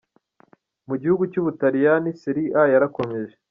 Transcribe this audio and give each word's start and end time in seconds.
Mu 0.87 0.95
gihugu 1.01 1.23
cy’u 1.31 1.43
Butaliyani, 1.45 2.09
Serie 2.21 2.53
A 2.61 2.63
yarakomeje. 2.73 3.35